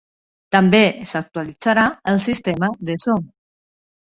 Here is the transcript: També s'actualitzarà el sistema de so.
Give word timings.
També 0.55 0.79
s'actualitzarà 1.11 1.85
el 2.13 2.17
sistema 2.29 2.73
de 2.89 2.99
so. 3.07 3.21